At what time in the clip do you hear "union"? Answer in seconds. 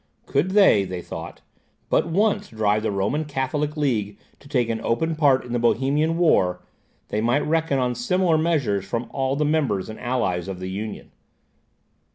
10.71-11.11